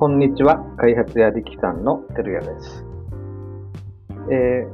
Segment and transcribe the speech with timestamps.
[0.00, 0.56] こんにちは。
[0.78, 2.86] 開発屋力さんのてるやです。
[4.32, 4.72] えー、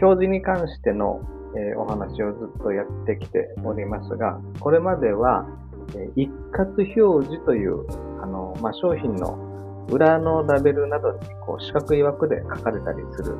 [0.00, 1.20] 表示に関しての、
[1.56, 5.48] えー、お話をずっとやってきておりますが、これまでは、
[5.96, 7.84] え、一括表示という、
[8.22, 13.36] あの、まあ、商品の裏のラベルなどにこう四角い枠で書かれたりする、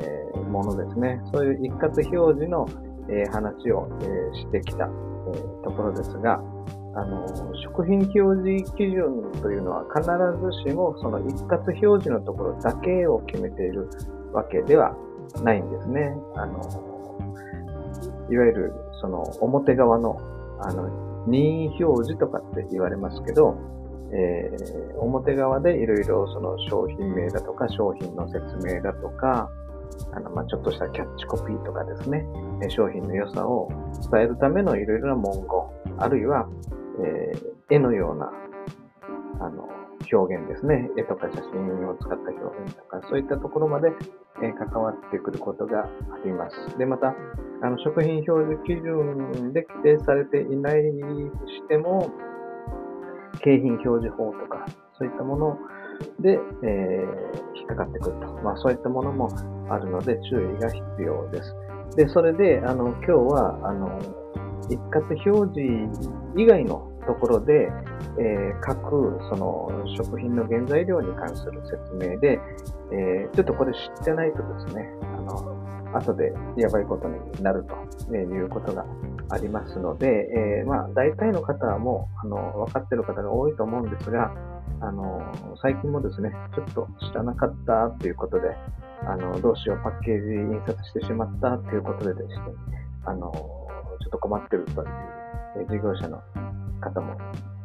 [0.00, 1.22] えー、ものですね。
[1.32, 2.66] そういう一括表示の、
[3.08, 6.42] え、話を、え、してきた、え、ところですが、
[6.96, 7.26] あの、
[7.62, 10.02] 食品表示基準というのは必
[10.64, 13.88] ずしもその一括表示のところだけを決めている
[14.32, 14.96] わけでは
[15.42, 16.16] ないんですね。
[16.34, 16.60] あの、
[18.30, 20.18] いわゆるその表側の
[20.58, 20.88] あの
[21.26, 23.58] 任意表示とかって言われますけど、
[24.12, 29.50] えー、表側でいろいろその商品名だとか商品の説明だとか、
[30.12, 32.24] あの、ま、ちょっとしたキャッチコピーとかですね、
[32.68, 33.68] 商品の良さを
[34.10, 36.48] 伝えるためのいろいろな文言、あるいは、
[37.04, 38.32] えー、絵のような、
[39.40, 39.68] あの、
[40.12, 40.90] 表現ですね。
[40.96, 43.92] 絵とか写真を使った表現とか、そういったところまで、
[44.42, 45.88] えー、関わってくることがあ
[46.24, 46.78] ります。
[46.78, 47.14] で、また、
[47.62, 52.10] あの、食品表示基準で規定されていないにしても、
[53.40, 54.66] 景品表示法とか、
[54.98, 55.58] そういったもの
[56.20, 58.32] で、えー、引っかかってくると。
[58.42, 59.28] まあ、そういったものも
[59.68, 61.54] あるので、注意が必要です。
[61.96, 63.98] で、それで、あの、今日は、あの、
[64.68, 65.00] 一括
[65.30, 67.70] 表示以外のところで、
[68.18, 72.40] えー、各その食品の原材料に関する説明で、
[72.92, 78.84] えー、ちょっとこれ知ってないとですね、あの、後でやばいことになるということが
[79.30, 84.32] ありますので、えー、まあ、大体の方はもう、あの、分かっている方が多いと思うんですが、
[84.80, 85.22] あの、
[85.62, 88.48] 最近もですね、ちょっと知らなかったということで、
[89.06, 92.34] あの、どうしよう、パッケージ印刷してしまったということでですね、
[93.04, 96.20] あの、ちょっと困ってるという事業者の
[96.90, 97.16] 方も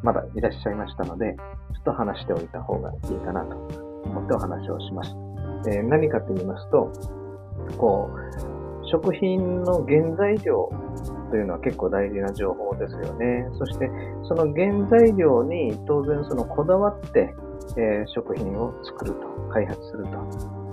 [0.02, 1.36] まだいらっしゃいましたので、
[1.74, 3.56] ちょっと話しておいた方がいいかなと
[4.04, 5.70] 思ってお話をしました。
[5.70, 6.92] えー、何かと言いますと、
[7.78, 10.70] こう、食品の原材料
[11.30, 13.48] というのは結構大事な情報ですよね。
[13.58, 13.90] そして、
[14.24, 17.34] その原材料に当然そのこだわって、
[17.76, 19.18] えー、食品を作ると、
[19.52, 20.10] 開発すると。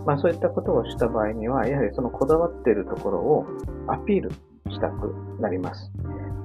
[0.06, 3.46] まあそういったことをした場合には、やはりそのこだわっているところを
[3.88, 4.32] アピール
[4.70, 5.92] したくなります。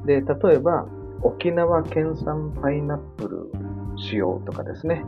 [0.04, 0.86] で、例えば、
[1.24, 3.50] 沖縄県産パイナップル
[3.96, 5.02] 使用とかですね、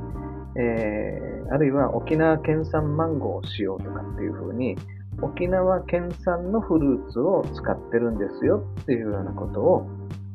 [0.57, 4.77] えー、あるいは沖縄県産マンゴー使用とかっていうふうに、
[5.21, 9.87] 沖縄県産のフルーツを使ってるんですよっていうようなことを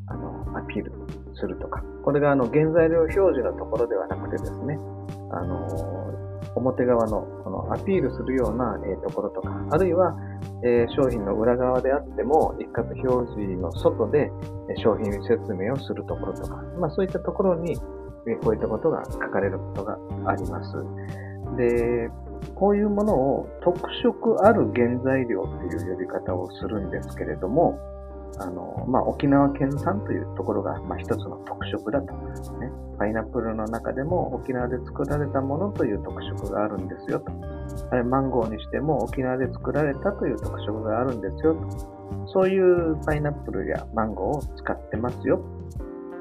[0.08, 0.92] あのアピール
[1.34, 4.78] するとか、これがあの原材料表示のところではなくてですね、
[5.32, 6.11] あの
[6.56, 10.16] 表側のこのアピールするような、えところとか、あるいは、
[10.64, 14.32] え商品の裏側であっても、一括表示の外で
[14.78, 17.78] 商品説明をするところとか、まあそういったところに、
[18.28, 20.76] えこういったことが書かれることがあります。
[21.58, 22.10] で、
[22.56, 27.80] こういうものを特色ある原材料っていう呼び方をするんですけれども、
[28.40, 32.14] あの、まあ、沖縄県産というところが、まあ、一つの特色だと、
[32.60, 32.72] ね。
[32.98, 37.32] パイナップルの中でも沖縄で作られたものという特色があるんですよと。
[37.90, 42.28] あれマンゴーにしても沖縄で作られたという特色があるんですよと。
[42.28, 45.42] そういうパイナップルやマンゴーを使ってますよ。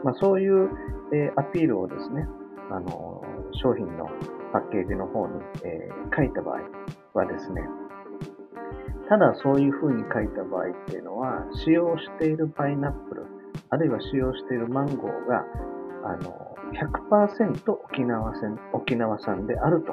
[0.04, 0.70] まあ、そういう、
[1.12, 2.26] えー、アピールをですね、
[2.70, 3.22] あの、
[3.52, 4.08] 商品の
[4.52, 5.34] パッケージの方に、
[5.64, 6.60] えー、書いた場合
[7.12, 7.62] はですね、
[9.10, 13.26] ただそういう風に書いた場合っていうのは、使用しているパイナップル、
[13.68, 15.44] あるいは使用しているマンゴーが、
[16.06, 16.54] あの、
[17.10, 19.92] 100%沖縄産沖縄産であると。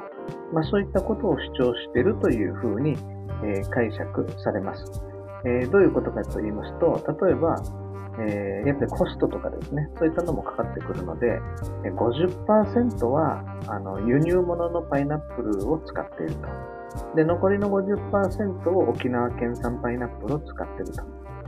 [0.54, 2.92] まあそういったことを主張しているという風に、
[3.44, 4.86] えー、解釈されます。
[5.46, 7.56] えー、どういうことかと言いますと、例えば、
[8.20, 11.40] えー、やっぱりコストとかですね、そういったのもかかってくるので、
[11.96, 16.48] 50%はあの輸入物のパイナップルを使っていると。
[17.16, 21.04] で、残りの50%を沖縄県産パイナップルを使っていると。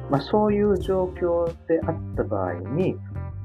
[0.10, 2.96] まあ、そういう状況であった場合に、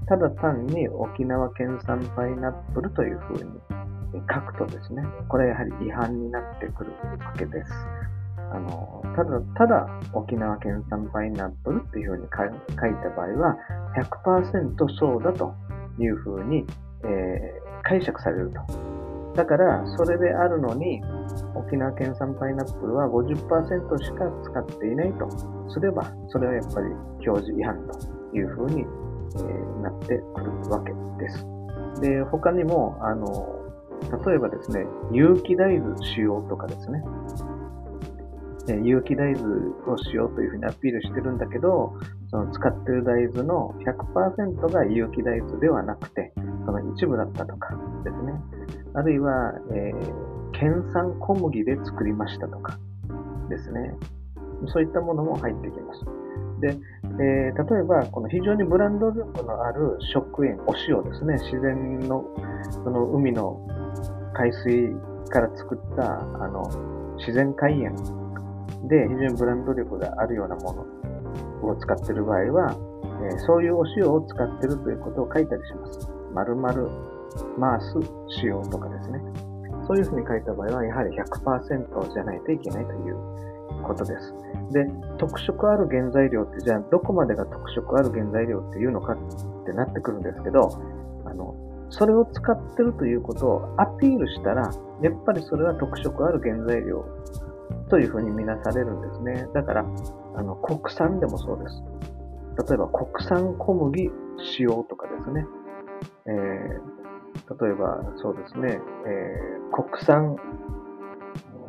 [0.06, 3.50] ただ単に沖縄県産パイナップルというふうに
[4.32, 7.70] 書くとですね、これはやはり違反になってくるわけです。
[8.54, 12.44] あの、ただ、ただ沖縄県産パイナップルっていうふうに書
[12.86, 13.56] いた場合は、
[13.96, 15.54] 100%そうだと
[15.98, 16.64] いうふうに、
[17.04, 18.60] えー、解釈されると。
[19.34, 21.02] だから、それであるのに、
[21.56, 25.28] 沖縄県産パイナップルは50%しか使っていないと
[25.68, 26.86] すれば、それはやっぱり
[27.26, 28.82] 表示違反というふうに、
[29.36, 31.44] え、なってくるわけです。
[32.00, 33.64] で、他にも、あの、
[34.24, 37.02] 例えばですね、有機大豆使用とかですね、
[38.72, 39.44] 有機大豆
[39.86, 41.92] をしようというふうにアピールしてるんだけど、
[42.30, 46.32] その使ってる大豆の100%が有機大豆ではなくて、
[46.64, 47.74] その一部だったとか
[48.04, 48.32] ですね。
[48.94, 52.78] あるいは、えー、県産小麦で作りましたとか
[53.50, 53.94] ですね。
[54.68, 56.00] そういったものも入ってきます。
[56.60, 56.78] で、
[57.20, 61.34] えー、例えば、この非常にブランド力のある食塩、お塩ですね。
[61.34, 62.24] 自然の、
[62.72, 63.60] その海の
[64.32, 64.94] 海水
[65.28, 66.62] から作った、あの、
[67.18, 68.23] 自然海塩
[68.88, 70.86] で非常にブランド力があるようなも
[71.62, 72.76] のを使っている場合は、
[73.30, 76.08] えー、そういうお塩を使っているということを書いたりします。
[76.34, 76.88] 〇〇
[77.58, 77.98] マース
[78.42, 79.20] 塩とかですね。
[79.86, 83.16] そういうふうに書いた場合は、やはり100%じゃないといけないという
[83.82, 84.34] ことです。
[84.70, 84.86] で、
[85.18, 90.70] 特色ある原材料って、じゃあどこまでが特色ある原材料っていうのかってなってくるんですけど、
[91.26, 91.54] あの、
[91.90, 94.70] それを使ってるということをアピールしたら、
[95.02, 97.04] やっぱりそれは特色ある原材料
[97.88, 99.48] というふうに見なされるんですね。
[99.54, 99.84] だから、
[100.36, 101.82] あの、国産でもそうです。
[102.68, 105.46] 例えば、国産小麦使用とかですね。
[106.26, 110.36] えー、例えば、そうですね、えー、国産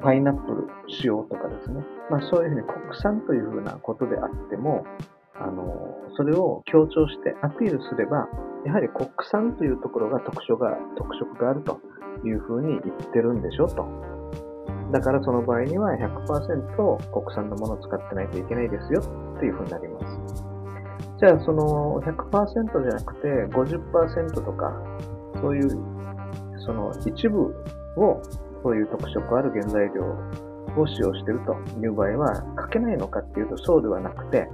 [0.01, 1.83] パイナップル使用とかですね。
[2.09, 4.85] まあ、そういうふうに国産というふうなことであっても、
[5.33, 5.65] あの、
[6.15, 8.29] それを強調してアピールすれば、
[8.65, 11.81] やはり国産というところが特徴が、特色があると
[12.23, 14.14] いうふうに言ってるんでしょうと。
[14.91, 19.01] だからその場合には100%国産のものを使ってないといけないですよ
[19.35, 20.55] っていうふうになります。
[21.19, 24.73] じゃあその100%じゃなくて50%とか、
[25.41, 25.69] そういう
[26.65, 27.55] その一部
[27.97, 28.21] を
[28.63, 30.03] そういう特色ある原材料
[30.81, 34.49] を使用しているという場合は書けないのかっていうとそうではなくて、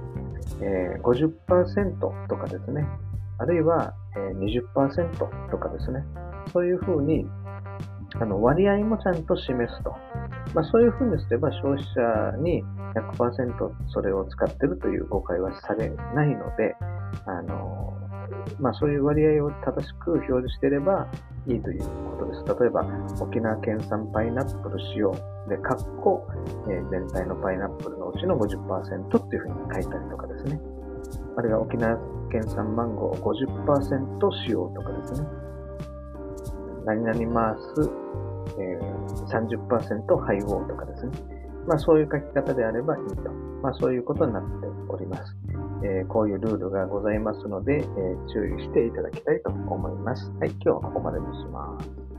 [0.60, 2.86] え、50%とかですね、
[3.38, 3.94] あるいは
[4.38, 6.04] 20%とかですね、
[6.52, 7.26] そういうふうに
[8.20, 9.94] あの割合もちゃんと示すと。
[10.54, 12.62] まあ、そういうふうにすれば消費者に
[13.16, 16.76] 100%それを使ってるという誤解はされないので、
[17.26, 17.96] あの
[18.60, 21.08] まあ、そういう割合を正しく表示していれば
[21.46, 21.82] いいという
[22.18, 22.60] ことです。
[22.60, 22.84] 例えば、
[23.20, 25.12] 沖縄県産パイナップル使用
[25.48, 26.26] で、括弧、
[26.68, 30.60] えー、全体のパイナップルのうちの50%っていうふうに書いたりとかですね。
[31.36, 31.98] あるいは沖縄
[32.30, 35.28] 県産マンゴー50%使用とかですね。
[36.84, 37.90] 何々回す、
[38.58, 41.12] えー、30%配合とかですね。
[41.66, 43.30] まあそういう書き方であればいいと。
[43.62, 44.48] まあそういうことになって
[44.88, 45.36] おります。
[45.84, 50.30] えー、こういうルールがございますので、えー、注意していただきたいと思います。
[50.38, 52.11] はい、今日はここまでにします。